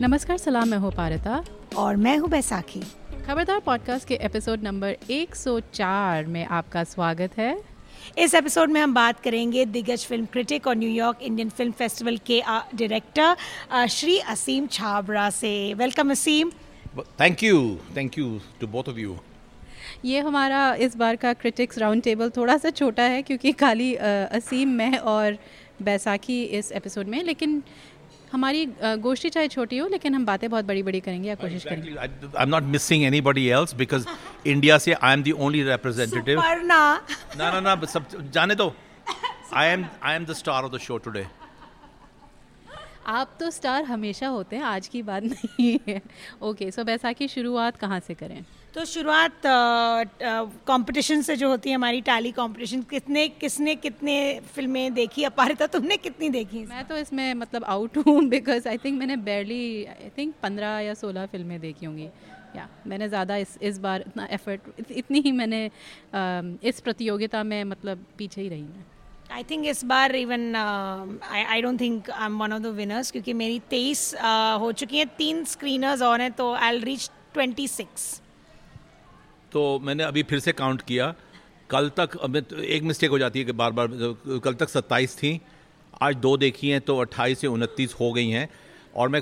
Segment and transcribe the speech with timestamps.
[0.00, 1.44] नमस्कार सलाम मैं हूँ पारता।
[1.76, 2.80] और मैं हूँ बैसाखी।
[3.26, 7.56] खबरदार पॉडकास्ट के एपिसोड नंबर 104 में आपका स्वागत है।
[8.18, 12.40] इस एपिसोड में हम बात करेंगे दिग्गज फ़िल्म क्रिटिक और New York Indian film festival के
[12.48, 16.50] डायरेक्टर श्री असीम छाबरा से। Welcome Aseem.
[17.20, 19.16] Thank you thank you to both of you
[20.04, 24.68] ये हमारा इस बार का क्रिटिक्स राउंड टेबल थोड़ा सा छोटा है क्योंकि खाली असीम
[24.68, 25.38] मैं और
[25.82, 27.62] बैसाखी इस एपिसोड में लेकिन
[28.36, 28.64] हमारी
[29.02, 32.42] गोष्ठी चाहे छोटी हो लेकिन हम बातें बहुत बड़ी बड़ी करेंगे या कोशिश करेंगे। I
[32.42, 34.06] am not missing anybody else because
[34.46, 36.82] India से I am the only representative ना
[37.36, 38.74] ना ना सब जाने दो.
[39.54, 41.26] I am I am the star of the show today
[43.08, 46.00] आप तो स्टार हमेशा होते हैं आज की बात नहीं है।
[46.42, 48.44] ओके सो बैसाखी शुरुआत कहाँ से करें?
[48.76, 49.42] तो शुरुआत
[50.68, 54.16] कंपटीशन से जो होती है हमारी टैली कंपटीशन कितने किसने कितने
[54.54, 55.22] फ़िल्में देखी?
[55.24, 56.64] अपारिता तुमने कितनी देखी?
[56.64, 60.94] मैं तो इसमें मतलब आउट हूँ बिकॉज़ आई थिंक मैंने बैरली आई थिंक पंद्रह या
[60.94, 62.08] सोलह फ़िल्में देखी होंगी।
[62.56, 65.64] या मैंने ज़्यादा इस इस बार इतना एफर्ट इतनी ही मैंने
[66.68, 68.84] इस प्रतियोगिता में मतलब पीछे ही रही मैं।
[69.32, 73.32] आई थिंक इस बार even I don't think I am one of the winners क्योंकि
[73.32, 78.08] मेरी तेईस uh, हो चुकी हैं तीन स्क्रीनर्स और हैं तो आई रीच ट्वेंटी सिक्स
[79.56, 81.14] तो मैंने अभी फिर से काउंट किया।
[81.70, 82.16] कल तक
[82.50, 83.88] तो एक मिस्टेक हो जाती है कि बार बार
[84.44, 85.40] कल तक सत्ताईस थी
[86.02, 88.48] आज दो देखी हैं तो अट्ठाईस से उनतीस हो गई हैं।
[88.94, 89.20] और मैं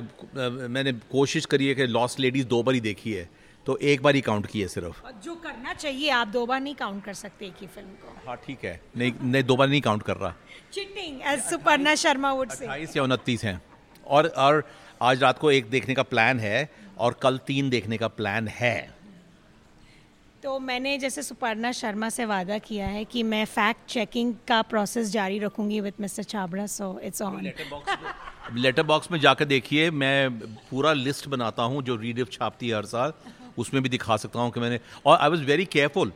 [0.69, 3.29] मैंने कोशिश करी है कि लॉस्ट लेडीज़ दो बार ही देखी है।
[3.67, 6.75] तो एक बार ही काउंट की है सिर्फ़ जो करना चाहिए आप दो बार नहीं
[6.75, 9.81] काउंट कर सकते एक ही फ़िल्म को। हाँ ठीक है। नहीं नहीं दो बार नहीं
[9.81, 10.35] काउंट कर रहा।
[10.73, 13.61] Cheating as Suparna Sharma would say अट्ठाईस या उनतीस हैं।
[14.07, 14.63] और और
[15.03, 18.77] आज रात को एक देखने का प्लान है और कल तीन देखने का प्लान है।
[20.45, 25.11] तो मैंने जैसे सुपर्णा शर्मा से वादा किया है कि मैं फैक्ट चेकिंग का प्रोसेस
[25.11, 27.41] जारी रखूँगी with mister Chhabra so it's on
[28.83, 30.41] Letterboxd में जाकर देखिए मैं
[30.71, 33.13] पूरा लिस्ट बनाता हूँ जो रीडिफ छापती है हर साल।
[33.59, 36.13] उसमें भी दिखा सकता हूँ कि मैंने और आई वॉज़ वेरी केयरफुल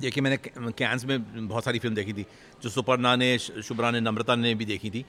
[0.00, 0.36] देखिए मैंने
[0.72, 2.26] कैंस में बहुत सारी फ़िल्म देखी थी
[2.62, 5.04] जो सुपर्णा ने शुभ्रा ने नम्रता ने भी देखी थी।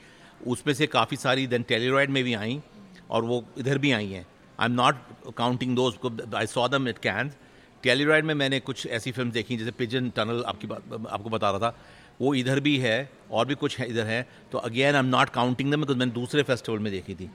[0.48, 2.62] उसमें से काफ़ी सारी देन टेलीरॉयड में भी आई
[3.10, 4.28] और वो इधर भी आई हैं।
[4.60, 7.36] I am not counting those I saw them at Cannes
[7.84, 11.60] Telluride में मैंने कुछ ऐसी फ़िल्म देखी जैसे पिजन टनल आपकी बात आपको बता रहा
[11.60, 11.78] था।
[12.22, 15.30] वो इधर भी है, और भी कुछ है, इधर है। तो again I am not
[15.32, 17.30] counting them because मैंने दूसरे फेस्टिवल में देखी थी।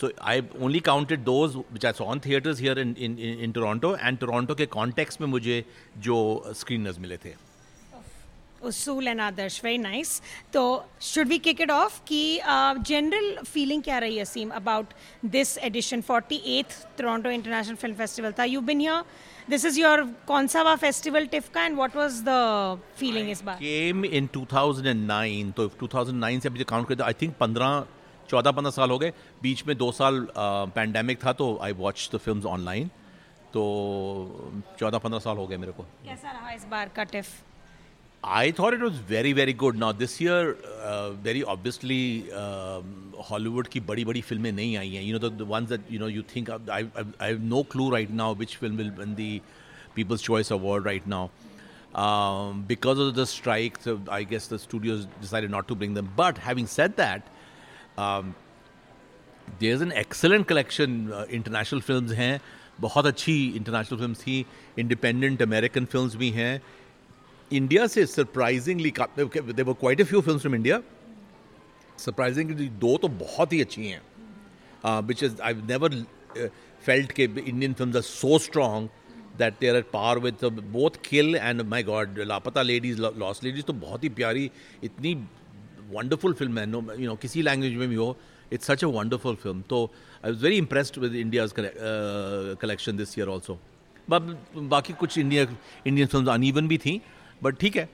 [0.00, 4.18] So I only counted those which I on theatres here in in in Toronto and
[4.18, 5.64] Toronto के कॉन्टेक्स में मुझे
[5.98, 6.18] जो
[6.56, 7.34] स्क्रीनर्स मिले थे।
[8.64, 10.20] उसूल एंड आदर्श वेरी नाइस
[10.52, 10.62] तो
[11.02, 12.20] should we kick it off कि
[12.88, 14.94] जनरल फीलिंग क्या रही है seem about
[15.26, 19.02] this edition forty eighth Toronto international film festival था you been here
[19.50, 19.96] this is your
[20.28, 22.40] Konsawa festival Tifka and what was the
[23.00, 23.58] feeling इस बार?
[23.60, 28.90] came in 2009 तो 2009 से अभी काउंट करते आई थिंक 15 चौदह पंद्रह साल
[28.90, 32.90] हो गए। बीच में दो साल पैंडेमिक था तो I watch the film online
[33.52, 33.62] तो
[34.80, 37.26] चौदह पंद्रह साल हो गए मेरे को। कैसा रहा इस बार का TIFF?
[38.23, 39.77] I thought it was very very good.
[39.77, 42.29] Now this year, uh, very obviously,
[43.29, 45.03] Hollywood की बड़ी बड़ी फिल्में नहीं आई हैं.
[45.03, 47.63] You know the, the ones that you know you think I, I I have no
[47.63, 49.41] clue right now which film will win the
[49.95, 51.29] People's Choice Award right now.
[52.03, 56.09] Um, because of the strike, so I guess the studios decided not to bring them.
[56.15, 57.27] But having said that,
[57.97, 58.33] um,
[59.59, 61.11] there's an excellent collection.
[61.11, 62.39] Uh, international films हैं
[62.81, 64.45] बहुत अच्छी international films थी
[64.79, 66.61] independent American films भी हैं
[67.52, 70.80] India से surprisingly there were quite a few film from India
[71.98, 75.94] surprisingly दो तो बहुत ही अच्छी हैं which is I never
[76.84, 78.88] felt के Indian film are so strong
[79.38, 83.72] that there are par with both Kill and my god Laapataa ladies lost ladies तो
[83.72, 84.50] बहुत ही प्यारी,
[84.84, 85.14] इतनी
[85.92, 88.16] वंडरफुल फ़िल्म है नो यू नो किसी लैंग्वेज में भी हो
[88.52, 89.84] it's such a wonderful film तो
[90.24, 93.58] I was very impressed with India's collection this year also
[94.08, 95.46] बाकी कुछ इंडिया
[95.86, 97.00] इंडियन फ़िल्म अनइवन भी थी
[97.42, 97.88] बट ठीक है।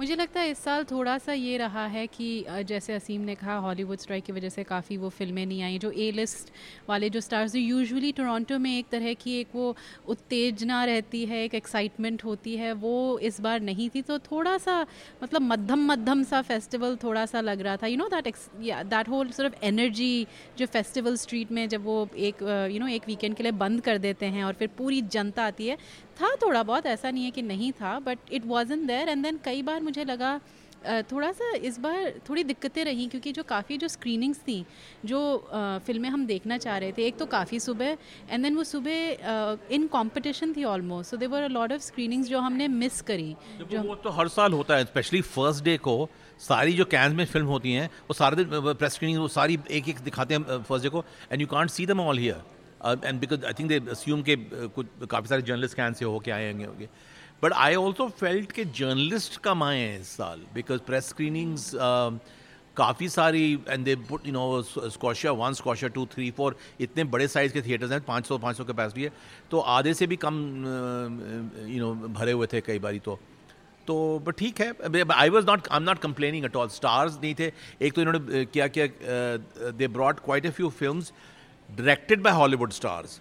[0.00, 2.26] मुझे लगता है इस साल थोड़ा सा ये रहा है कि
[2.68, 5.90] जैसे असीम ने कहा हॉलीवुड स्ट्राइक की वजह से काफ़ी वो फ़िल्में नहीं आई जो
[5.90, 6.50] ए लिस्ट
[6.88, 9.76] वाले जो स्टार्स जो यूजुअली टोरंटो में एक तरह की एक वो
[10.08, 14.80] उत्तेजना रहती है एक एक्साइटमेंट होती है वो इस बार नहीं थी। तो थोड़ा सा
[15.22, 19.30] मतलब मध्यम मध्यम सा फेस्टिवल थोड़ा सा लग रहा था। You know that that whole
[19.30, 20.26] सिर्फ़ एनर्जी
[20.58, 23.42] जो फेस्टिवल स्ट्रीट में जब वो एक you uh, know you know, एक वीकेंड के
[23.42, 25.78] लिए बंद कर देते हैं और फिर पूरी जनता आती है
[26.20, 29.22] था थोड़ा बहुत ऐसा नहीं है कि नहीं था but it was in there and
[29.22, 30.40] then कई बार मुझे लगा
[31.02, 34.64] थोड़ा सा इस बार थोड़ी दिक्कतें रहीं क्योंकि जो काफ़ी जो स्क्रीनिंग्स थी
[35.04, 35.20] जो
[35.86, 37.96] फ़िल्में हम देखना चाह रहे थे एक तो काफ़ी सुबह
[38.30, 42.40] एंड देन वो सुबह इन कंपटीशन थी almost so they were lot of screenings जो
[42.40, 45.96] हमने मिस करी जो वो तो हर साल होता है स्पेशली फ़र्स्ट डे को
[46.40, 49.88] सारी जो कैन में फ़िल्म होती हैं वो सारे दिन प्रेस स्क्रीनिंग वो सारी एक
[49.88, 52.53] एक दिखाते हैं फ़र्स्ट डे को and you can't see them all here
[52.84, 56.50] and because I think they assume के कुछ, काफ़ी सारे जर्नलिस्ट कैन से होके आए
[56.50, 56.88] होंगे होंगे।
[57.42, 61.70] बट आई ऑल्सो फेल्ट के जर्नलिस्ट कम आए हैं इस साल बिकॉज़ प्रेस स्क्रीनिंग्स
[62.76, 67.28] काफ़ी सारी and they put you know Scotia one Scotia two three four इतने बड़े
[67.28, 69.12] साइज़ के थिएटर्स हैं, पाँच सौ पाँच सौ कैपेसिटी है।
[69.50, 70.34] तो आधे से भी कम
[71.68, 73.18] यू नो भरे हुए थे कई बारी तो।
[73.86, 73.94] तो
[74.26, 77.52] बट ठीक है I was not I am not complaining at all stars नहीं थे।
[77.82, 78.86] एक तो इन्होंने क्या किया
[79.72, 81.00] they brought quite a few film
[81.68, 83.20] directed by Hollywood stars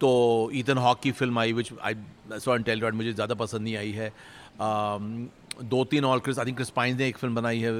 [0.00, 0.10] तो
[0.54, 1.94] ईथन हॉक की film I which I
[2.30, 4.12] saw and tell मुझे ज़्यादा पसंद नहीं आई है।
[4.58, 5.28] Um,
[5.64, 7.70] दो तीन और Chris I think Chris Pine ने एक फ़िल्म बनाई है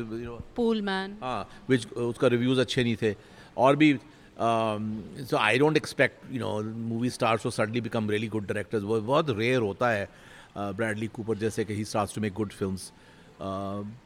[0.56, 3.14] पूल मैन हाँ विच उसका रिव्यूज़ अच्छे नहीं थे।
[3.56, 3.92] और भी
[4.40, 9.00] so I don't expect you know movie stars to suddenly become really good directors वो
[9.00, 10.08] बहुत रेयर होता है
[10.56, 12.92] ब्रैडली कूपर जैसे कि ही starts to make good films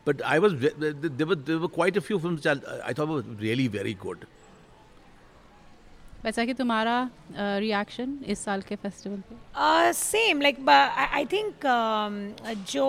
[0.07, 4.25] but I was quite a few films I thought really very good
[6.25, 9.93] वैसा कि तुम्हारा reaction uh, इस साल के फेस्टिवल पे?
[9.93, 11.65] सेम लाइक आई थिंक
[12.71, 12.85] जो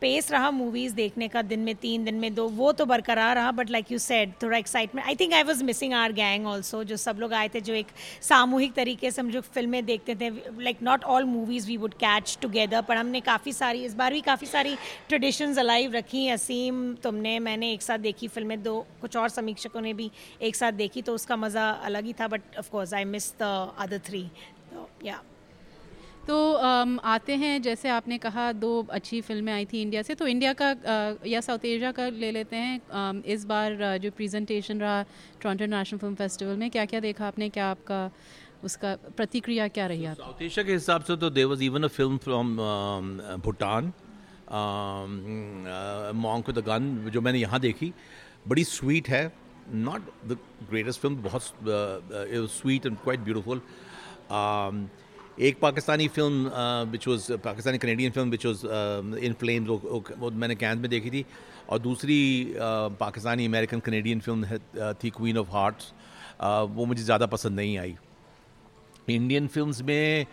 [0.00, 3.34] पेस uh, रहा मूवीज़ देखने का दिन में तीन दिन में दो वो तो बरकरार
[3.34, 6.82] रहा बट लाइक यू सेड थोड़ा excitement I think I was missing our gang also
[6.84, 7.86] जो सब लोग आए थे जो एक
[8.22, 10.30] सामूहिक तरीके से हम जो फ़िल्में देखते थे
[10.60, 14.20] like not all movies we would catch together पर हमने काफ़ी सारी इस बार भी
[14.20, 14.76] काफ़ी सारी
[15.08, 19.94] ट्रेडिशंस अलाइव रखी असीम तुमने मैंने एक साथ देखी फ़िल्में दो कुछ और समीक्षकों ने
[19.94, 20.10] भी
[20.42, 23.50] एक साथ देखी तो उसका मज़ा अलग ही था but of course I miss the
[23.78, 24.22] other three
[24.70, 25.20] तो या
[26.28, 30.26] तो um, आते हैं जैसे आपने कहा दो अच्छी फ़िल्में आई थी इंडिया से तो
[30.26, 34.10] इंडिया का uh, या साउथ एशिया का ले लेते हैं um, इस बार uh, जो
[34.10, 38.10] प्रेजेंटेशन रहा टोरंटो इंटरनेशनल फ़िल्म फेस्टिवल में क्या क्या देखा आपने क्या आपका
[38.64, 41.88] उसका प्रतिक्रिया क्या रही आपकी साउथ एशिया के हिसाब से तो there was even a
[41.96, 42.56] film from
[43.44, 43.92] Bhutan
[46.26, 47.92] monk with the gun जो मैंने यहाँ देखी
[48.48, 49.26] बड़ी स्वीट है।
[49.72, 50.36] Not the
[50.70, 53.60] greatest film, बहुत uh, it was sweet and quite beautiful.
[54.30, 54.88] Um,
[55.40, 56.50] एक Pakistani film
[56.90, 58.66] which was Pakistani Canadian film which was
[59.24, 59.68] in flames
[60.18, 61.24] वो मैंने कैन में देखी थी।
[61.68, 62.18] और दूसरी
[63.00, 64.58] पाकिस्तानी अमेरिकन कनेडियन फ़िल्म
[65.02, 65.92] थी क्वीन ऑफ़ हार्ट्स
[66.74, 67.96] वो मुझे ज़्यादा पसंद नहीं आई।
[69.08, 70.26] इंडियन फ़िल्म में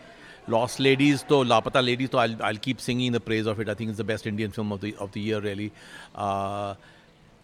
[0.50, 3.90] लॉस्ट लेडीज़ तो लापता लेडीज़ तो I keep singing the praise of it I think
[3.92, 5.72] is the best Indian film of the year really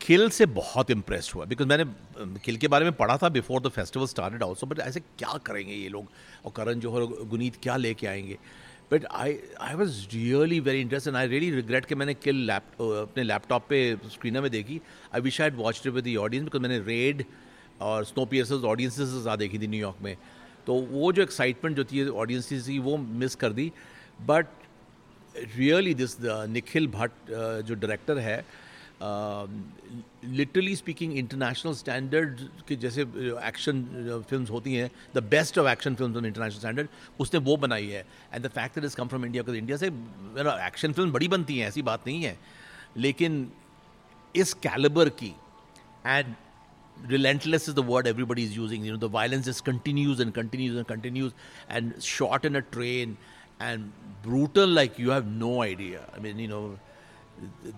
[0.01, 3.69] Kill से बहुत इम्प्रेस हुआ बिकॉज़ मैंने किल के बारे में पढ़ा था before the
[3.69, 6.07] festival started also but ऐसे क्या करेंगे ये लोग?
[6.45, 8.37] और करण जौहर गुनीत क्या लेके आएँगे?
[8.91, 13.23] But I I was really very interest I really regret कि मैंने किल लैप अपने
[13.23, 13.79] लैपटॉप पे
[14.11, 14.79] स्क्रीनर में देखी।
[15.15, 17.23] I wish I watch with the audience because मैंने रेड
[17.81, 20.15] और स्नो पियर्स ऑडियंसेस ज़्यादा देखी थी न्यूयॉर्क में।
[20.67, 23.71] तो वो जो एक्साइटमेंट जो थी ऑडियंस की, वो मिस कर दी।
[24.21, 24.47] But
[25.57, 27.31] really this Nikhil Bhatt
[27.65, 28.43] जो डायरेक्टर है
[30.36, 35.68] लिटरली स्पीकिंग इंटरनेशनल स्टैंडर्ड के जैसे एक्शन uh, फिल्म्स uh, होती हैं the best of
[35.72, 36.88] action film on international standard
[37.20, 39.86] उसने वो बनाई है and the fact that is come from India because India से
[40.66, 42.36] एक्शन फिल्म बड़ी बनती हैं ऐसी बात नहीं है
[42.96, 43.48] लेकिन
[44.34, 45.34] इस कैलिबर की
[46.06, 46.34] and
[47.08, 48.84] relentless is the word everybody is using.
[48.84, 51.32] You know, the violence just continues and continues and continues,
[51.68, 53.16] and shot in a train,
[53.60, 56.00] and brutal like you have no idea.
[56.14, 56.78] I mean, you know,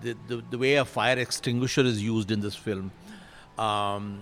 [0.01, 2.91] the, the, the, way a fire extinguisher is used in this film.
[3.57, 4.19] Um,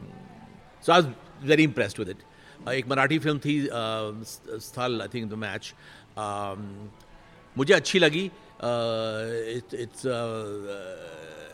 [0.82, 1.08] so I was
[1.42, 2.18] very impressed with it.
[2.68, 3.56] Uh, एक Marathi film थी
[4.62, 5.74] स्थल I think the match
[7.58, 8.26] मुझे अच्छी लगी
[9.84, 10.06] it's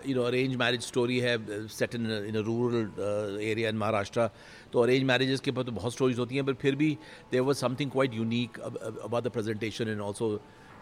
[0.06, 1.38] you know arrange marriage story है
[1.78, 4.30] set in in rural area in Maharashtra
[4.74, 6.98] तो arrange marriages के ऊपर तो बहुत स्टोरीज होती हैं पर फिर भी
[7.32, 10.30] there was something quite unique about the presentation and also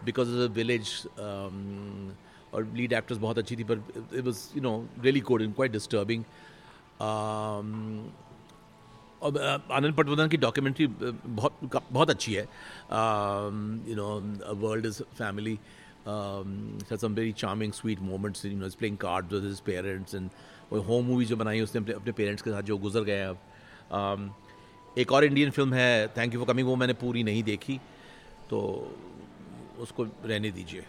[0.04, 0.92] because of the village
[2.56, 3.82] और लीड एक्ट्रेस बहुत अच्छी थी पर
[4.14, 6.24] it was you know really good in quite disturbing
[9.22, 9.38] और
[9.72, 11.52] आनंद पटवर्धन की डॉक्यूमेंट्री बहुत
[11.92, 12.44] बहुत अच्छी है।
[13.90, 14.08] You know
[14.62, 15.58] world is family
[16.08, 20.30] some very charming sweet moments you know playing card with his parents and
[20.72, 23.38] वो होम मूवी जो बनाई उसने अपने अपने पेरेंट्स के साथ जो गुजर गए अब।
[23.96, 24.28] Um,
[24.98, 27.78] एक और इंडियन फ़िल्म है थैंक यू फॉर कमिंग वो मैंने पूरी नहीं देखी
[28.50, 28.58] तो
[29.80, 30.84] उसको रहने दीजिए।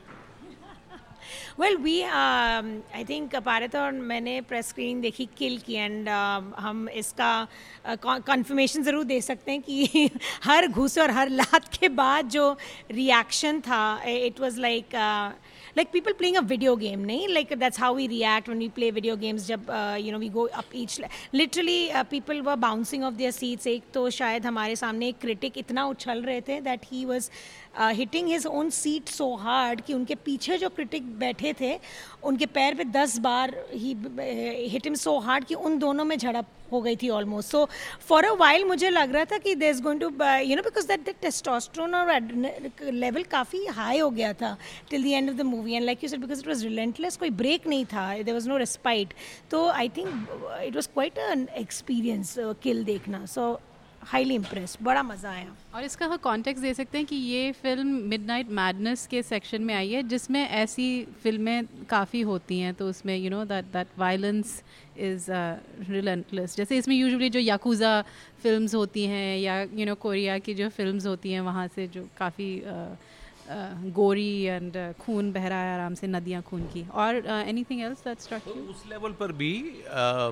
[1.60, 6.60] वेल वी आई थिंक पारत और मैंने प्रेस स्क्रीन देखी किल की एंड uh, um,
[6.60, 7.48] हम इसका
[7.88, 10.10] कन्फर्मेशन uh, ज़रूर दे सकते हैं कि
[10.43, 12.51] हर घुस और हर लात के बाद जो
[12.91, 14.96] रिएक्शन था it was like
[15.77, 17.27] like people playing a video game नहीं?
[17.27, 19.65] Like that's how we react when we play video games जब
[20.01, 21.00] you know we go up each
[21.34, 25.86] literally people were bouncing off their seats एक तो शायद हमारे सामने एक critic इतना
[25.88, 27.29] उछल रहे थे that he was
[27.79, 31.77] hitting his own seat so hard कि उनके पीछे जो क्रिटिक बैठे थे,
[32.24, 33.96] उनके पैर पे दस बार he
[34.69, 37.67] hit him so hard कि उन दोनों में झड़प हो गई थी almost so
[38.07, 40.07] for a while मुझे लग रहा था कि they is going to
[40.46, 42.12] you know because that testosterone और
[42.93, 44.55] लेवल काफ़ी हाई हो गया था
[44.89, 47.29] till the end of the movie and like you said because it was relentless कोई
[47.43, 49.13] ब्रेक नहीं था देर वॉज़ नो रेस्पाइट
[49.51, 50.10] तो I think
[50.65, 51.17] it was quite
[51.57, 53.25] experience Kill देखना.
[53.25, 53.60] सो
[54.08, 57.88] हाईली इम्प्रेस बड़ा मज़ा आया। और इसका हम कॉन्टेक्स्ट दे सकते हैं कि ये फ़िल्म
[58.10, 60.88] मिडनाइट मैडनेस के सेक्शन में आई है जिसमें ऐसी
[61.24, 64.62] फ़िल्में काफ़ी होती हैं तो उसमें you know that that violence
[65.00, 65.26] is
[65.90, 68.02] relentless जैसे इसमें यूजुअली जो याकूज़ा
[68.44, 72.08] फिल्म्स होती हैं या यू नो कोरिया की जो फिल्म्स होती हैं वहाँ से जो
[72.18, 72.50] काफ़ी
[73.94, 78.20] गोरी एंड खून बह रहा है आराम से नदियाँ खून की। और एनीथिंग एल्स दैट
[78.22, 79.54] स्ट्रक उस लेवल पर भी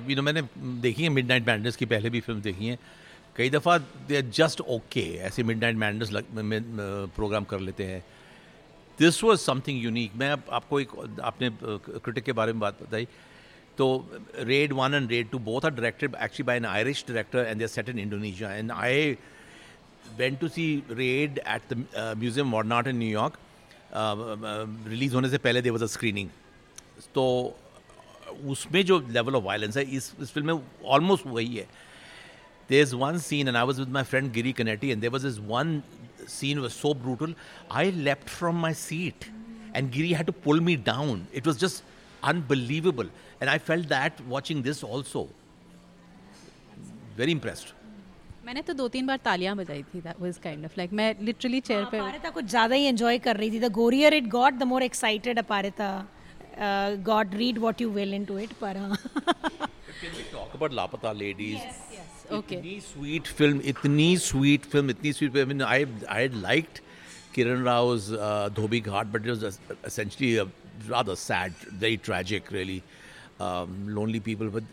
[0.09, 0.41] यू नो मैंने
[0.81, 2.77] देखी है मिडनाइट मैडनेस की पहले भी फ़िल्म देखी है।
[3.35, 6.09] कई दफ़ा दे आर जस्ट ओके ऐसे मिड नाइट मैंडस
[7.15, 8.03] प्रोग्राम कर लेते हैं।
[8.99, 10.89] दिस वॉज़ समथिंग यूनिक मैं आप, आपको एक
[11.23, 13.07] आपने क्रिटिक के बारे में बात बताई।
[13.77, 13.87] तो
[14.39, 17.67] red one and red two both are directed actually by an Irish director and they
[17.67, 19.11] set in Indonesia and I
[20.17, 21.85] went to see red at the
[22.17, 23.37] museum वॉर्नाट in New York
[24.89, 26.29] release होने से पहले दे was a screening
[27.15, 27.25] तो
[28.47, 31.67] उसमें जो level of violence है इस इस film में ऑलमोस्ट वही है।
[32.68, 35.40] there's one scene, and I was with my friend Giri Canetti, and there was this
[35.40, 35.82] one
[36.26, 37.34] scene was so brutal.
[37.70, 39.28] I leapt from my seat,
[39.74, 41.26] and Giri had to pull me down.
[41.32, 41.82] It was just
[42.22, 43.08] unbelievable,
[43.40, 45.28] and I felt that watching this also.
[47.20, 47.74] Very impressed.
[48.44, 51.60] मैंने तो दो तीन बार तालियां बजाई थी that was kind of like मैं literally
[51.60, 54.62] chair पे अपारिता कुछ ज्यादा ही एंजॉय कर रही थी the gorier it got the
[54.70, 55.88] more excited Aparita
[57.08, 58.78] god read what you will into it पर
[60.00, 61.58] Can we talk about Lapata Ladies?
[61.62, 62.38] Yes, yes.
[62.38, 62.58] Okay.
[62.58, 66.80] इतनी स्वीट फिल्म इतनी स्वीट फिल्म इतनी sweet film I I liked
[67.32, 70.48] Kiran Rao's uh, Dhobi Ghat, but it was essentially a
[70.88, 72.82] rather sad, very tragic, really
[73.38, 74.48] um, lonely people.
[74.48, 74.64] But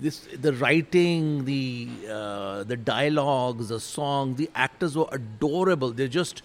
[0.00, 5.90] this, the writing, the uh, the dialogues, the song, the actors were adorable.
[5.90, 6.42] They're just,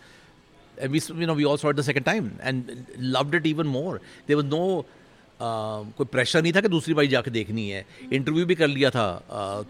[0.78, 3.68] and we you know we all saw it the second time and loved it even
[3.68, 4.02] more.
[4.28, 4.86] There was no
[5.41, 9.07] कोई pressure नहीं था कि दूसरी बारी जाके देखनी है। Interview भी कर लिया था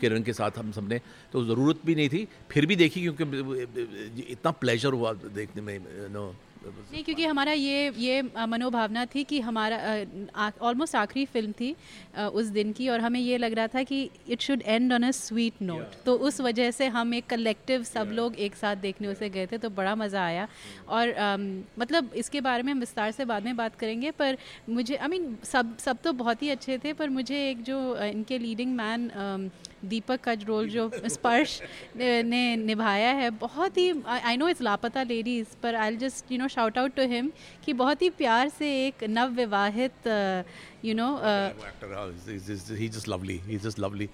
[0.00, 1.00] किरण के साथ हम सबने
[1.32, 5.78] तो ज़रूरत भी नहीं थी। फिर भी देखी क्योंकि इतना प्लेजर हुआ देखने में
[6.12, 10.04] नो नहीं क्योंकि हमारा ये ये मनोभावना थी कि हमारा
[10.60, 11.76] ऑलमोस्ट आखिरी फ़िल्म थी
[12.18, 15.10] उस दिन की और हमें ये लग रहा था कि it should end on a
[15.10, 18.14] sweet note तो उस वजह से हम एक कलेक्टिव सब yeah.
[18.14, 20.48] लोग एक साथ देखने उसे गए थे तो बड़ा मज़ा आया।
[20.88, 21.36] और आ,
[21.78, 25.10] मतलब इसके बारे में हम विस्तार से बाद में बात करेंगे पर मुझे आई I
[25.10, 28.76] मीन mean, सब सब तो बहुत ही अच्छे थे पर मुझे एक जो इनके लीडिंग
[28.76, 29.10] मैन
[29.84, 31.60] दीपक का रोल, जो स्पर्श
[31.96, 36.48] ने निभाया है, बहुत ही I know it's Laapataa ladies पर I just you know
[36.48, 37.30] shout out to him
[37.64, 40.06] कि बहुत ही प्यार से एक नव विवाहित
[40.84, 41.08] you know
[42.74, 44.08] he lovely he just lovely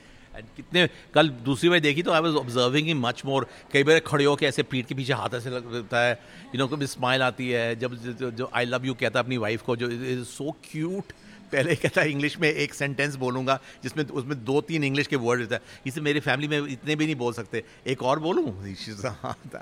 [0.56, 4.24] कितने, कल दूसरी बार देखी तो I was observing in much more कई बार खड़े
[4.24, 6.12] होकर ऐसे पीठ के पीछे हाथ ऐसे लगता है
[6.54, 7.94] यू नो कभी स्माइल आती है, जब
[8.30, 11.12] जो आई लव यू कहता है अपनी वाइफ को, जो इज़ सो क्यूट
[11.52, 15.40] पहले कहता है इंग्लिश में एक सेंटेंस बोलूँगा जिसमें उसमें दो तीन इंग्लिश के वर्ड
[15.40, 18.48] रहता है। इसे मेरी फैमिली में इतने भी नहीं बोल सकते। एक और बोलूँ?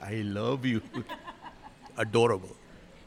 [0.05, 0.81] आई लव यू
[1.99, 2.55] अडोरेबल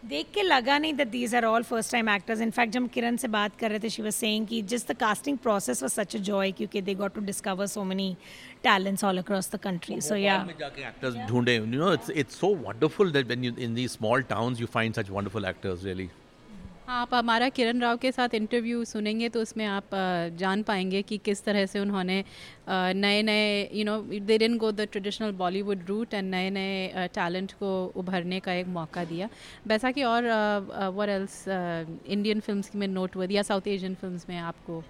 [0.10, 3.28] देख के लगा नहीं that these are all first time actors in fact जब किरण से
[3.28, 6.20] बात कर रहे थे शी वाज सेइंग कि just the casting process was such a
[6.30, 8.16] joy क्योंकि they got to discover so many
[8.64, 9.96] talents all across the country.
[10.08, 10.50] So yeah.
[10.88, 14.60] actors ढूंढे। You know it's it's so wonderful that when you in these small towns
[14.64, 16.10] you find such wonderful actors really.
[16.92, 19.90] आप हमारा किरण राव के साथ interview सुनेंगे तो उसमें आप
[20.38, 22.24] जान पाएँगे कि किस तरह से उन्होंने
[22.70, 27.52] नए नए you know they didn't go the traditional Bollywood route and नए नए टैलेंट
[27.60, 29.30] को उभरने का एक मौका दिया।
[29.68, 30.28] वैसा कि और
[30.96, 34.84] वर एल्स इंडियन फिल्म्स में नोट हुआ या साउथ एशियन फिल्म्स में आपको?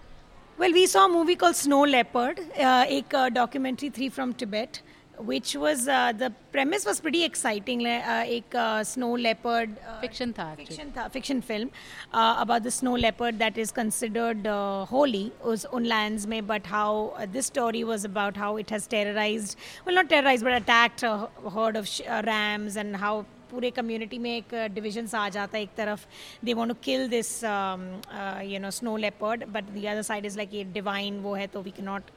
[0.60, 4.78] Well we saw movie call snow leopard एक documentary three from Tibet
[5.21, 7.87] which was uh, the premise was pretty exciting.
[7.87, 11.71] Uh, एक uh, snow leopard uh, fiction था fiction था fiction film
[12.13, 16.67] uh, about the snow leopard that is considered uh, holy was on lands में but
[16.67, 19.57] how uh, this story was about how it has terrorized
[19.87, 24.31] well not terrorized but attacked a herd of uh, rams and how पूरे community में
[24.31, 26.07] एक division सा आ जाता है एक तरफ
[26.45, 30.55] they want to kill this you know snow leopard but the other side is like
[30.55, 32.11] ये डिवाइन वो है तो we can not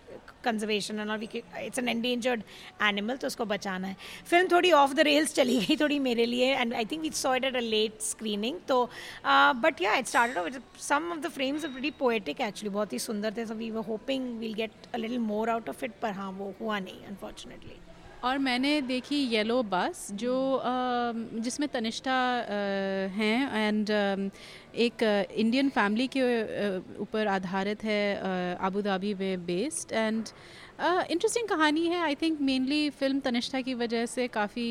[0.45, 2.43] conservation and it's an endangered
[2.83, 3.97] animal तो उसको बचाना है।
[4.31, 7.35] फ़िल्म थोड़ी ऑफ़ द रेल्स चली गई थोड़ी मेरे लिए and I think we saw
[7.35, 8.83] it at a late screening तो
[9.63, 13.47] but yeah it started some of the frames very poetic actually बहुत ही सुंदर थे
[13.47, 16.55] so we were hoping we'll get a little more out of it पर हाँ वो
[16.61, 17.81] हुआ नहीं अनफॉर्चुनेटली
[18.25, 20.35] और मैंने देखी येलो बस जो
[21.45, 22.17] जिसमें तनिष्ठा
[23.17, 23.91] हैं एंड
[24.85, 26.23] एक इंडियन फैमिली के
[27.03, 28.01] ऊपर आधारित है
[28.61, 30.29] अबू धाबी में बेस्ड एंड
[30.79, 34.67] इंटरेस्टिंग कहानी है। I think mainly film Tannishtha की वजह से काफ़ी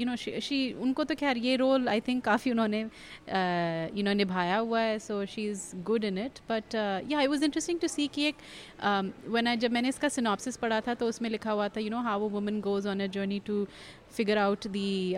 [0.00, 4.56] यू नो शी उनको तो खैर ये रोल आई थिंक काफ़ी उन्होंने यू नो निभाया
[4.58, 8.06] हुआ है so she is good in it but yeah I was interesting to see
[8.14, 8.36] कि एक
[9.28, 12.00] वन आई जब मैंने इसका सिनॉप्सिस पढ़ा था तो उसमें लिखा हुआ था यू नो
[12.02, 13.66] हाउ वो woman goes on a journey to
[14.16, 15.14] figure out the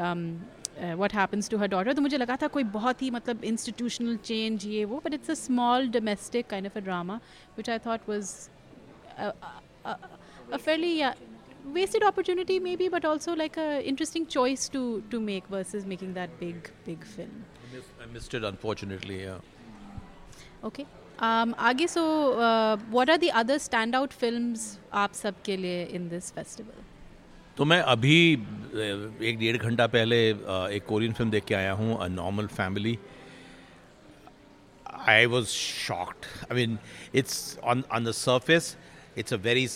[0.98, 4.66] what happens to her daughter तो मुझे लगा था कोई बहुत ही मतलब इंस्टीट्यूशनल चेंज
[4.66, 7.20] ये वो but it's a small domestic kind of a drama
[7.56, 8.34] which I thought was
[9.89, 9.95] a,
[10.51, 11.13] a fairly yeah,
[11.73, 16.39] wasted opportunity maybe but also like a interesting choice to to make versus making that
[16.39, 17.45] big big film
[18.03, 19.39] i missed it unfortunately yeah
[20.63, 20.85] okay
[21.19, 22.03] um, आगे so
[22.47, 26.83] uh, what are the other standout films आप सबके लिए in this festival
[27.57, 28.15] तो मैं अभी
[29.29, 30.17] एक डेढ़ घंटा पहले
[30.75, 32.97] एक कोरियन फिल्म देख के आया हूँ a normal family
[35.07, 36.27] I was shocked.
[36.49, 36.79] I mean,
[37.13, 38.75] it's on on the surface,
[39.16, 39.68] it's a very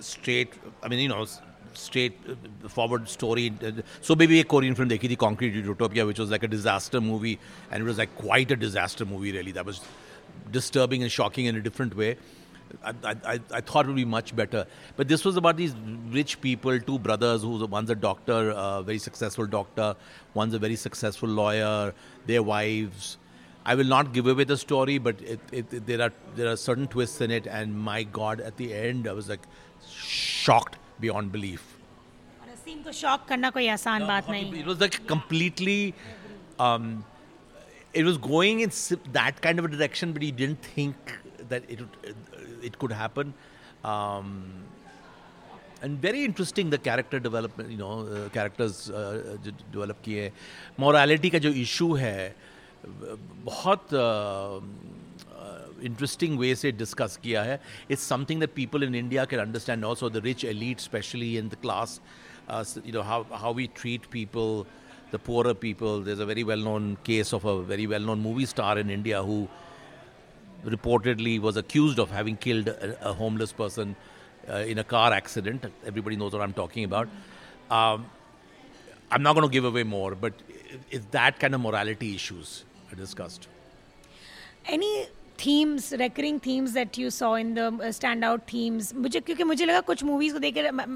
[0.00, 1.26] straight, I mean, you know,
[1.74, 3.52] straight uh, forward story.
[4.00, 7.38] So maybe a Korean film, dekhi thi Concrete Utopia, which was like a disaster movie,
[7.70, 9.52] and it was like quite a disaster movie, really.
[9.52, 9.80] That was
[10.50, 12.16] disturbing and shocking in a different way.
[12.82, 14.66] I, I, I thought it would be much better.
[14.96, 15.74] But this was about these
[16.10, 19.94] rich people, two brothers, who's one's a doctor, a very successful doctor,
[20.32, 21.92] one's a very successful lawyer,
[22.26, 23.18] their wives,
[23.65, 26.87] I will not give away the story, but it, it, there are there are certain
[26.87, 29.41] twists in it, and my God, at the end, I was like
[29.87, 31.77] shocked beyond belief.
[34.61, 35.93] It was like completely.
[36.59, 37.03] Um,
[37.93, 38.71] it was going in
[39.11, 40.95] that kind of a direction, but he didn't think
[41.49, 41.79] that it
[42.61, 43.33] it could happen.
[43.83, 44.63] Um,
[45.81, 49.37] and very interesting the character development, you know, uh, characters uh,
[49.71, 50.31] develop किए
[50.77, 52.33] morality का जो issue है
[52.85, 53.93] बहुत
[55.83, 57.59] interesting way से discuss किया है
[57.91, 61.57] it's something that people in India can understand also the rich elite specially in the
[61.61, 61.99] class
[62.85, 64.65] you know how how we treat people
[65.11, 68.45] the poorer people there's a very well known case of a very well known movie
[68.45, 69.47] star in india who
[70.65, 73.95] reportedly was accused of having killed a, a homeless person
[74.49, 77.07] uh, in a car accident everybody knows what i'm talking about
[77.69, 78.05] um,
[79.11, 80.33] i'm not going to give away more but
[80.89, 82.63] it's that kind of morality issues
[82.95, 83.47] discussed.
[84.65, 88.93] Any themes, recurring themes that you saw in the uh, standout themes?
[88.93, 90.55] मुझे क्योंकि मुझे लगा कुछ movies को देख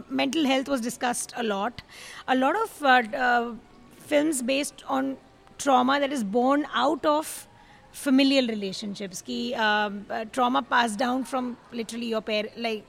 [0.09, 1.81] mental health was discussed a lot.
[2.27, 3.53] A lot of uh, uh,
[3.97, 5.17] films based on
[5.57, 7.47] trauma that is born out of
[7.91, 9.21] familial relationships.
[9.21, 9.89] Ki uh,
[10.31, 12.85] trauma passed down from literally your parent, like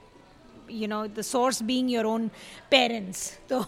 [0.71, 2.27] you know the source being your own
[2.71, 3.60] parents तो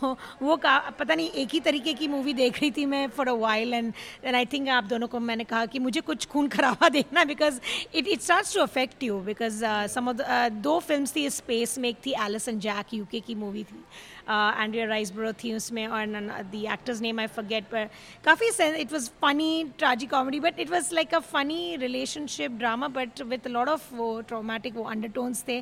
[0.42, 3.34] वो का, पता नहीं, एक ही तरीके की movie देख रही थी मैं for a
[3.40, 6.90] while and and I think आप दोनों को मैंने कहा कि मुझे कुछ खून खराबा
[6.98, 7.60] देखना because
[7.96, 12.14] it it starts to affect you because some दो फ़िल्म थी स्पेस में, एक थी
[12.26, 13.84] एलिस एंड जैक यूके की मूवी थी।
[14.29, 16.07] एंड्रिया राइसब्रो थी उसमें और
[16.45, 17.89] the actors name I forget पर
[18.25, 18.49] काफ़ी
[18.81, 19.65] it was funny
[20.07, 24.77] tragicomedy but it was like a funny relationship drama but with lot of वो ट्रोमेटिक
[24.77, 25.59] वो अंडरटोन्स थे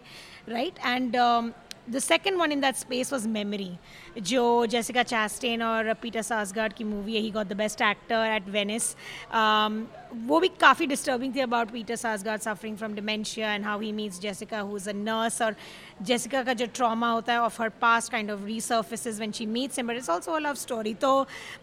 [0.48, 1.16] right and
[1.89, 3.69] the second one in that space was memory
[4.21, 8.47] जो Jessica Chastain और Peter Sarsgaard की movie है he got the best actor at
[8.49, 8.95] Venice
[10.25, 14.19] वो भी काफ़ी डिस्टर्बिंग थी about Peter Sarsgaard suffering from dementia and how he meets
[14.21, 15.55] Jessica who is a nurse और
[16.01, 19.79] Jessica का जो ट्रामा होता है of her past kind of resurface when she meets
[19.79, 21.11] but it's also a love story तो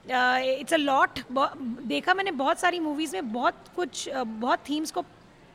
[0.09, 5.03] it's a lot देखा मैंने बहुत सारी मूवीज़ में बहुत कुछ uh, बहुत थीम्स को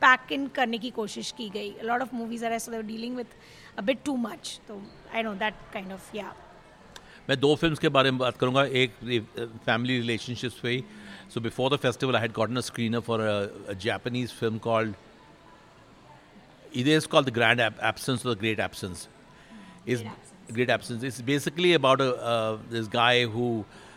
[0.02, 1.74] पैक इन करने की कोशिश की गई.
[1.84, 3.34] Lot of movies are so dealing with
[3.79, 4.81] a bit too much तो
[5.13, 6.33] I know that kind of या
[7.29, 8.93] मैं दो फिल्म्स के बारे में बात करूंगा एक
[9.65, 10.83] फैमिली रिलेशनशिप्स पे ही
[11.33, 14.93] so before the festival I had gotten a screener for a Japanese film called
[16.79, 19.03] either it's called the grand ab- absence or the great absence
[19.93, 20.55] is great absence.
[20.57, 23.45] great absence it's basically about a, uh, this guy who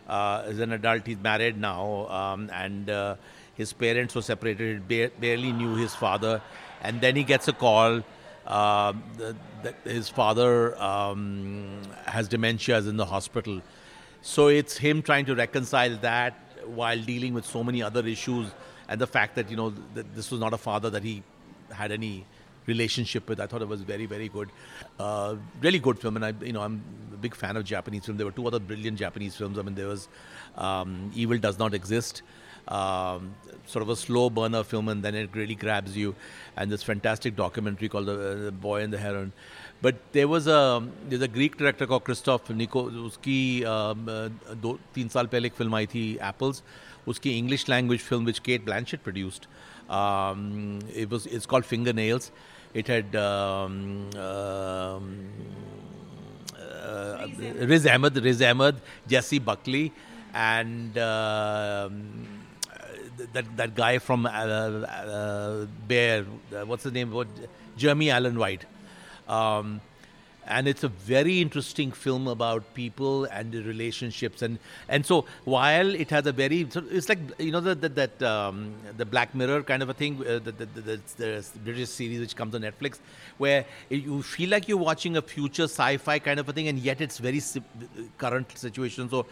[0.08, 1.80] uh, is an adult he's married now
[2.18, 3.16] um, and uh,
[3.56, 6.40] his parents were separated ba- barely knew his father
[6.82, 8.00] and then he gets a call
[8.47, 13.61] uh, the, the, his father um, has dementia, is in the hospital.
[14.21, 18.47] So it's him trying to reconcile that while dealing with so many other issues,
[18.87, 21.23] and the fact that you know that this was not a father that he
[21.71, 22.25] had any
[22.65, 23.39] relationship with.
[23.39, 24.49] I thought it was very, very good.
[24.99, 26.81] Uh, really good film, and I, you know, I'm
[27.13, 28.17] a big fan of Japanese film.
[28.17, 29.57] There were two other brilliant Japanese films.
[29.57, 30.07] I mean, there was
[30.55, 32.21] um, Evil Does Not Exist
[32.68, 33.34] Um,
[33.66, 36.14] sort of a slow burner film, and then it really grabs you.
[36.56, 39.32] And this fantastic documentary called The, uh, the Boy and the Heron.
[39.80, 42.90] But there was a there's a Greek director called Christoph Nico.
[42.90, 46.62] उसकी um, uh, दो तीन साल पहले एक film आई थी Apples.
[47.08, 49.46] उसकी English language film which Kate Blanchett produced.
[49.88, 52.30] Um, it was it's called Fingernails.
[52.74, 55.28] It had um, um,
[56.58, 57.26] uh,
[57.72, 59.92] Riz Ahmed, Riz Ahmed, Jesse Buckley,
[60.34, 62.02] and um,
[63.33, 66.25] that that guy from uh, uh, Bear.
[66.53, 67.11] Uh, what's the name?
[67.11, 67.27] What
[67.77, 68.65] Jeremy Allen White.
[69.27, 69.81] Um,
[70.45, 76.09] and it's a very interesting film about people and relationships and and so while it
[76.09, 79.81] has a very it's like you know the, the that um, the black mirror kind
[79.81, 82.99] of a thing uh, the, the, the, the, british series which comes on netflix
[83.37, 86.99] where you feel like you're watching a future sci-fi kind of a thing and yet
[87.01, 87.63] it's very si-
[88.17, 89.25] current situation so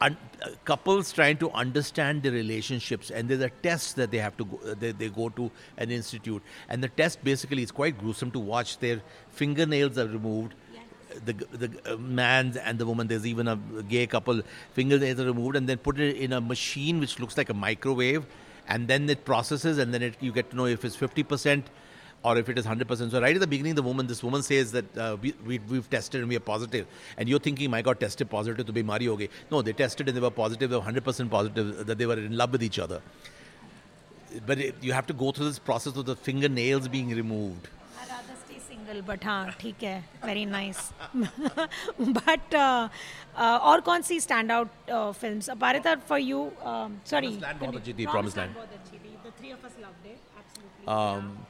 [0.00, 0.16] un-
[0.64, 4.60] couples trying to understand the relationships and there's a test that they have to go
[4.66, 6.42] uh, they, they go to an institute.
[6.68, 8.78] And the test basically is quite gruesome to watch.
[8.78, 10.54] Their fingernails are removed.
[11.24, 13.56] The the uh, man's and the woman there's even a
[13.88, 17.48] gay couple fingernails are removed and then put it in a machine which looks like
[17.48, 18.26] a microwave.
[18.68, 21.62] And then it processes and then it, you get to know if it's 50%
[22.25, 23.11] or if it is 100%.
[23.11, 25.89] So right at the beginning, the woman, this woman says that uh, we, we, we've
[25.89, 26.85] tested and we are positive.
[27.17, 29.29] And you're thinking, my God, tested positive to be Mari okay.
[29.49, 32.37] No, they tested and they were positive, they were 100% positive that they were in
[32.37, 33.01] love with each other.
[34.45, 37.67] But it, you have to go through this process of the fingernails being removed.
[38.01, 40.93] I'd rather stay single, but हाँ ठीक है, very nice.
[41.97, 42.87] but uh,
[43.35, 45.49] uh, और कौन सी stand out uh, films?
[45.49, 47.27] Aparita for you, um, sorry.
[47.27, 48.55] Promised Land बहुत अच्छी थी, Promised Land.
[49.23, 50.87] The three of us loved it, absolutely.
[50.87, 51.45] Um,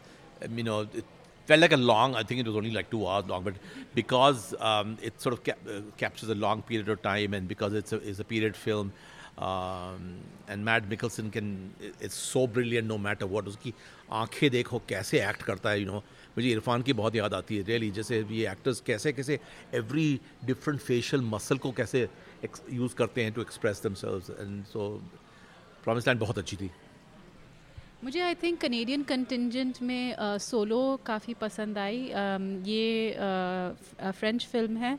[0.56, 1.06] you know, it
[1.46, 3.56] felt like a long, I think it was only like two hours long, but
[3.96, 7.74] because um, it sort of cap- uh, captures a long period of time and because
[7.74, 8.94] it's a, it's a period film,
[9.38, 13.46] um, and Matt Mikkelsen can, it's so brilliant no matter what.
[13.46, 13.74] उसकी
[14.12, 16.04] आंखें देखो कैसे act करता है, you know.
[16.38, 19.40] मुझे इरफान की बहुत याद आती है रियली जैसे ये एक्टर्स कैसे कैसे
[19.76, 22.08] एवरी डिफरेंट फेशियल मसल को कैसे
[22.72, 24.88] यूज़ करते हैं to express themselves and so
[25.84, 26.70] promise land बहुत अच्छी थी
[28.05, 32.01] मुझे आई थिंक कनेडियन कंटिजेंट में सोलो काफ़ी पसंद आई।
[32.67, 33.15] ये
[34.01, 34.93] फ्रेंच फ़िल्म है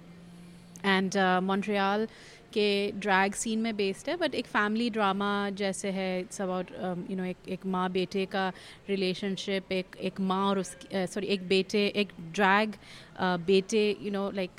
[0.86, 2.06] एंड मॉन्ट्रियाल
[2.54, 5.30] के ड्रैग सीन में बेस्ड है बट एक फैमिली ड्रामा
[5.60, 6.72] जैसे है इट्स अबाउट
[7.10, 8.48] यू नो एक एक माँ बेटे का
[8.90, 12.74] रिलेशनशिप एक एक माँ और उसकी सॉरी एक बेटे, एक drag
[13.21, 14.51] बेटे you know like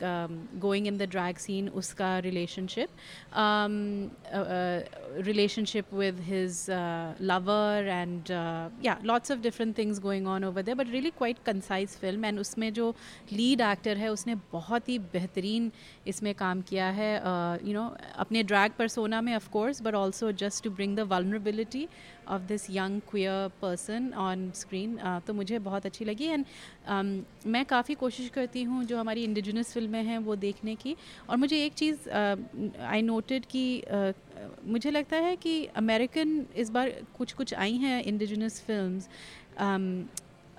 [0.62, 2.90] going in the drag scene उसका relationship
[5.22, 10.64] relationship with his uh, lover and uh, yeah lots of different things going on over
[10.64, 12.96] there but really quite concise film and उसमें जो
[13.32, 15.72] lead actor है उसने बहुत ही बेहतरीन
[16.08, 17.12] इसमें काम किया है
[17.66, 17.90] you know
[18.26, 21.88] अपने drag persona में of course but also just to bring the vulnerability
[22.33, 27.65] of this young queer person on uh, तो मुझे बहुत अच्छी लगी एंड um, मैं
[27.65, 30.97] काफ़ी कोशिश करती हूँ जो हमारी इंडिजिनस फ़िल्में हैं वो देखने की।
[31.31, 32.09] और मुझे एक चीज़
[32.81, 34.13] आई नोटेड कि uh,
[34.65, 39.09] मुझे लगता है कि अमेरिकन इस बार कुछ कुछ आई हैं इंडिजिनस फिल्म्स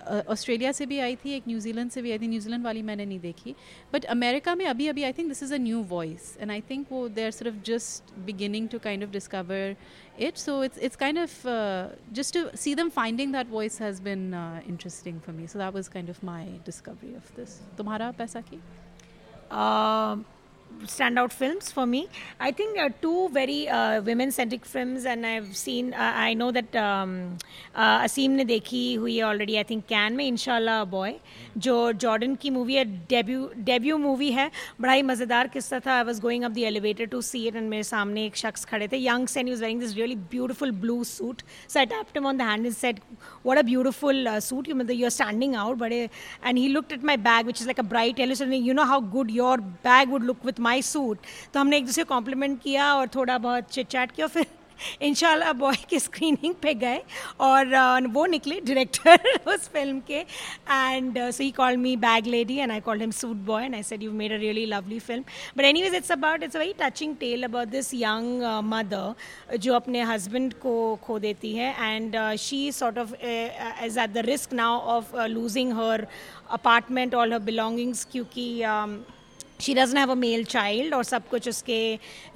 [0.08, 3.20] ऑस्ट्रेलिया से भी आई थी, एक न्यूजीलैंड से भी आई थी। न्यूजीलैंड वाली मैंने नहीं
[3.20, 3.54] देखी।
[3.92, 6.86] बट अमेरिका में अभी अभी I think this is a new voice and I think
[6.90, 9.76] वो दे आर सिर्फ़ just beginning to kind of discover
[10.20, 11.40] it so it's it's kind of
[12.12, 14.34] just see them finding that voice has been
[14.68, 18.60] interesting for me so that was kind of my discovery of this तुम्हारा पैसा की?
[19.52, 20.20] Um,
[20.83, 22.07] standout films for me.
[22.39, 25.93] I think uh, two very uh, women-centric films, and I've seen.
[25.93, 27.37] Uh, I know that um,
[27.73, 29.59] uh, Asim ne dekhi hui already.
[29.59, 31.19] I think Can में Inshallah a Boy,
[31.57, 34.49] जो Jordan की movie है debut debut movie है
[34.81, 35.99] बड़ा ही मज़ेदार किस्सा था.
[35.99, 38.87] I was going up the elevator to see it, and मेरे सामने एक शख्स खड़े
[38.91, 39.01] थे.
[39.01, 41.43] Young and he was wearing this really beautiful blue suit.
[41.67, 42.99] So I tapped him on the hand and said,
[43.43, 44.67] "What a beautiful uh, suit!
[44.67, 45.91] You you're standing out." But
[46.43, 48.33] and he looked at my bag, which is like a bright yellow.
[48.33, 52.04] So you know how good your bag would look my suit तो हमने एक दूसरे
[52.06, 54.46] complement किया और थोड़ा बहुत chit chat किया फिर
[55.02, 57.00] इनशाला बॉय के स्क्रीनिंग पे गए
[57.40, 62.56] और uh, वो निकले डायरेक्टर उस फ़िल्म के end so he call me bag lady
[62.56, 65.22] and I called him suit boy and I said you made a really lovely film
[65.56, 70.02] but anyways it's about it's a very touching tale about this young mother जो अपने
[70.04, 75.16] husband को खो देती है and she sort of is at the risk now of
[75.28, 76.06] losing her
[76.50, 78.98] apartment all her belongings क्योंकि um,
[79.61, 81.79] she doesn't have a male child और सब कुछ उसके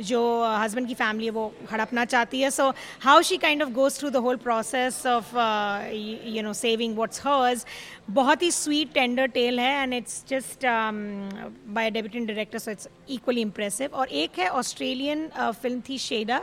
[0.01, 0.21] जो
[0.57, 2.69] हस्बैंड की फैमिली है वो हड़पना चाहती है so
[3.03, 7.65] how she kind of goes through the whole process of you know saving what's hers
[8.11, 10.65] बहुत ही स्वीट टेंडर टेल है and it's just
[11.73, 15.27] by debutante director so it's equally impressive और एक है ऑस्ट्रेलियन
[15.61, 16.37] फिल्म uh, थी Shayda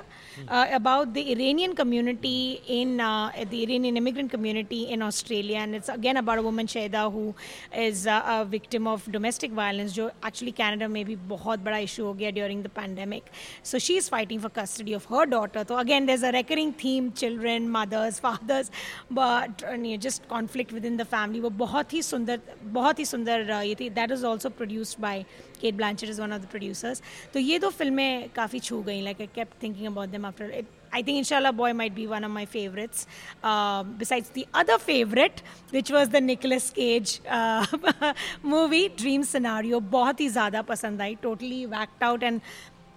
[0.49, 2.37] about the Iranian community
[2.81, 7.33] in the Iranian immigrant community in Australia and it's again about a woman Shayda who
[7.79, 12.14] is a victim of domestic violence जो actually Canada में भी बहुत बड़ा issue हो
[12.14, 13.24] गया during the pandemic
[13.66, 16.74] so she is fighting for custody of her daughter तो again there is a recurring
[16.84, 18.72] theme children mothers fathers
[19.14, 19.66] but
[20.02, 23.90] just conflict within the family वो बहुत ही सुंदर बहुत ही सुंदर uh, ये थी।
[23.92, 25.24] That is also produced by
[25.62, 27.02] Kate Blanchett is one of the producers
[27.34, 30.81] तो ये दो फ़िल्में काफ़ी छू गई like I kept thinking about them after it
[30.92, 33.07] I think Inshallah Boy might be one of my favorites.
[33.42, 37.66] Uh, besides the other favorite, which was the Nicolas Cage uh,
[38.42, 39.81] movie, Dream Scenario.
[39.81, 42.40] बहुत ही ज़्यादा पसंद आई Totally whacked out and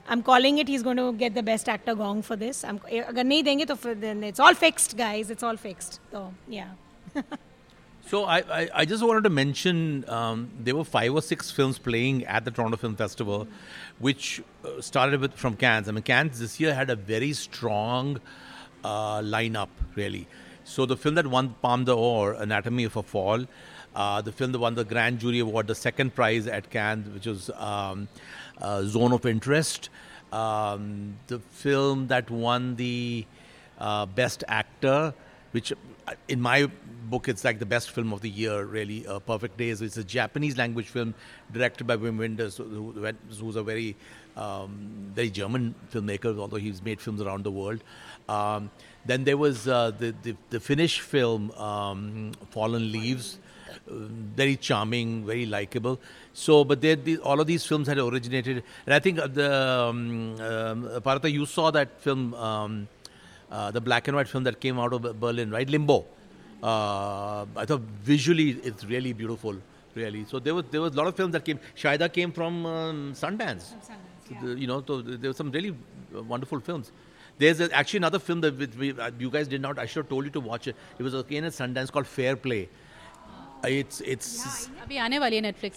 [0.08, 0.68] I'm calling it.
[0.68, 2.64] He's going to get the best actor gong for this.
[2.64, 5.30] I'm, अगर नहीं देंगे तो then it's all fixed, guys.
[5.30, 6.00] It's all fixed.
[6.12, 6.70] So yeah.
[8.07, 11.79] So I, I, I, just wanted to mention um, there were five or six films
[11.79, 13.49] playing at the Toronto Film Festival,
[13.99, 15.89] which uh, started with from Cannes.
[15.89, 18.21] I mean, Cannes this year had a very strong
[18.85, 20.29] uh, lineup, really.
[20.65, 23.47] So the film that won Palme d'Or, Anatomy of a Fall,
[23.95, 27.27] uh, the film that won the Grand Jury Award, the second prize at Cannes, which
[27.27, 28.09] was um,
[28.61, 29.89] uh, Zone of Interest,
[30.31, 33.25] um, the film that won the
[33.79, 35.15] uh, Best Actor,
[35.53, 35.73] which
[36.29, 36.71] in my
[37.15, 39.07] book, it's like the best film of the year, really.
[39.07, 39.81] Uh, Perfect Days.
[39.81, 41.15] It's a Japanese language film
[41.53, 42.91] directed by Wim Wenders, who,
[43.41, 43.95] who's a very,
[44.37, 47.81] um, very German filmmaker, although he's made films around the world.
[48.29, 48.71] Um,
[49.07, 53.39] then there was uh, the, the, the Finnish film um, Fallen Leaves.
[53.89, 54.09] Uh,
[54.41, 56.01] very charming, very likable.
[56.33, 59.53] So, but they, all of these films had originated, and I think the
[59.89, 62.89] um, uh, Partha, you saw that film um,
[63.51, 65.69] uh, the black and white film that came out of Berlin, right?
[65.69, 66.05] Limbo.
[66.65, 69.55] Uh, I thought visually it's really beautiful,
[69.95, 70.25] really.
[70.25, 71.61] So there was there was a lot of films that came.
[71.77, 73.71] Shaida came from um, Sundance.
[73.73, 74.41] From Sundance yeah.
[74.41, 75.75] so you know, so there were some really
[76.17, 76.93] uh, wonderful films.
[77.37, 79.79] There's a, actually another film that we, uh, you guys did not.
[79.79, 80.77] I should have told you to watch it.
[80.99, 82.69] It was again at Sundance called Fair Play.
[83.63, 84.69] Uh, it's it's.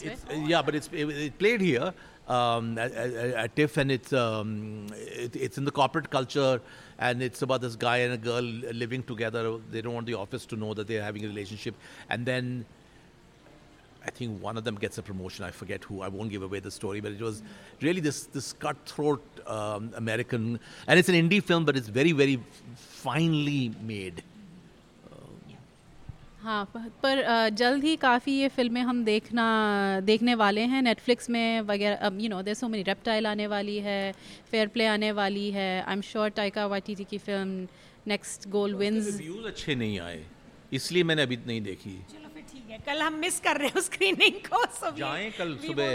[0.04, 1.94] Yeah, it's, yeah, but it's it, it played here
[2.28, 6.62] um, at, TIFF, and it's um, it, it's in the corporate culture,
[7.00, 9.58] and it's about this guy and a girl living together.
[9.72, 11.76] They don't want the office to know that they're having a relationship,
[12.10, 12.66] and then
[14.06, 15.46] I think one of them gets a promotion.
[15.46, 16.02] I forget who.
[16.02, 17.44] I won't give away the story, but it was
[17.82, 22.42] really this this cutthroat um, American, and it's an indie film, but it's very very
[22.76, 24.24] finely made.
[26.48, 26.64] हाँ
[27.04, 29.46] पर जल्द ही काफ़ी ये फ़िल्में हम देखना
[30.04, 33.78] देखने वाले हैं। नेटफ्लिक्स में वगैरह अब you know there so many reptile आने वाली
[33.88, 34.12] है
[34.52, 37.68] फेयर प्ले आने वाली है। I am sure Taika Waititi की film
[38.08, 40.24] next goal wins reviews अच्छे नहीं आए
[40.74, 43.82] इसलिए मैंने अभी नहीं देखी। चलो फिर ठीक है कल हम मिस कर रहे हैं
[43.82, 45.92] स्क्रीनिंग को सो जाएँ कल सुबह।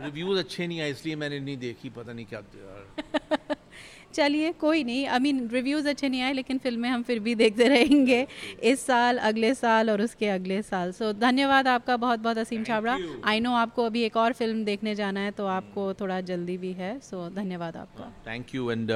[0.00, 3.53] रिव्यूज़ अच्छे नहीं आए इसलिए मैंने नहीं देखी पता नहीं क्या यार।
[4.14, 7.68] चलिए कोई नहीं। आई मीन रिव्यूज़ अच्छे नहीं आए लेकिन फ़िल्में हम फिर भी देखते
[7.68, 8.26] रहेंगे
[8.64, 12.64] इस साल अगले साल और उसके अगले साल। सो so, धन्यवाद आपका बहुत बहुत असीम
[12.64, 16.56] छाबड़ा। आई नो आपको अभी एक और फ़िल्म देखने जाना है तो आपको थोड़ा जल्दी
[16.58, 18.90] भी है। सो so, धन्यवाद आपका। Thank you and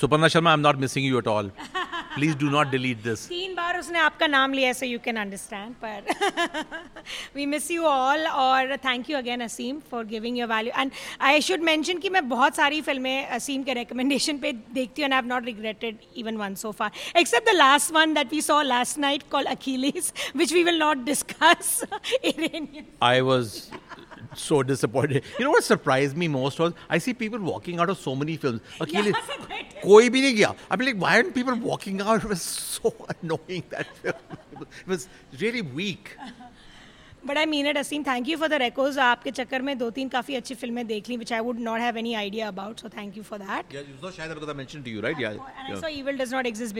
[0.00, 1.50] Suparna Sharma I am not missing you at all
[2.14, 5.74] please do not delete this तीन बार उसने आपका नाम लिया सो यू कैन अंडरस्टैंड
[5.84, 6.04] पर
[7.36, 10.90] वी मिस यू ऑल और thank you again Aseem for giving your value and
[11.20, 15.26] I should mention कि मैं बहुत सारी फ़िल्में असीम के recommendation dekhti and I have
[15.26, 16.90] not regretted even one so far.
[17.14, 21.04] Except the last one that we saw last night called Achilles, which we will not
[21.04, 21.84] discuss.
[23.02, 23.70] I was
[24.34, 25.24] so disappointed.
[25.38, 28.36] You know what surprised me most was I see people walking out of so many
[28.36, 28.60] films.
[28.80, 29.14] Achilles,
[29.82, 30.54] koi bhi gaya.
[30.70, 32.24] I mean, like, why aren't people walking out?
[32.24, 34.14] It was so annoying that film.
[34.60, 35.08] It was
[35.40, 36.16] really weak.
[37.25, 40.09] But I mean it Aseem thank you for the records आपके चक्कर में दो तीन
[40.09, 43.17] काफी अच्छी फिल्में देख ली which I would not have any idea about so thank
[43.17, 45.19] you for that Yeah, you saw Shahid because I mentioned to you, right?
[45.19, 45.29] Yeah.
[45.29, 45.75] And yeah.
[45.75, 46.75] I saw Evil does not exist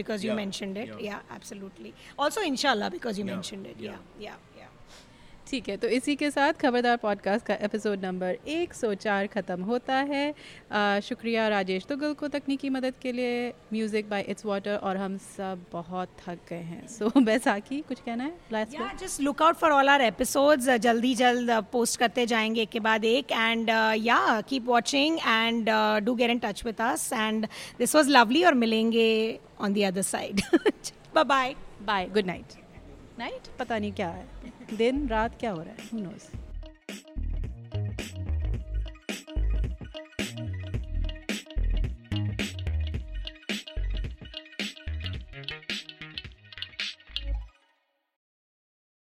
[5.49, 10.33] ठीक है तो इसी के साथ Khabardar podcast का episode number 104 ख़त्म होता है।
[10.71, 15.17] आ, शुक्रिया राजेश तुगल को तकनीकी मदद के लिए। म्यूज़िक बाय इट्स वाटर और हम
[15.17, 18.33] सब बहुत थक गए हैं। सो so, बैसाखी कुछ कहना है?
[18.97, 23.05] Just look out for all our episodes जल्दी जल्द पोस्ट करते जाएँगे एक के बाद
[23.05, 25.69] एक। And yeah keep watching and
[26.05, 27.47] do get in touch with us and
[27.79, 30.41] this was lovely और मिलेंगे on the other side
[31.15, 32.66] bye bye bye good night
[33.19, 33.47] night?
[33.59, 34.27] पता नहीं क्या है।
[34.73, 35.89] दिन रात क्या हो रहा है?
[35.93, 36.46] Who nose